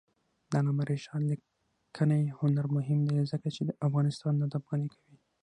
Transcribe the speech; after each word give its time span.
د 0.49 0.51
علامه 0.59 0.83
رشاد 0.89 1.21
لیکنی 1.29 2.21
هنر 2.39 2.65
مهم 2.75 2.99
دی 3.09 3.17
ځکه 3.31 3.47
چې 3.55 3.61
افغانستان 3.87 4.33
ادب 4.45 4.63
غني 4.69 4.87
کوي. 4.95 5.15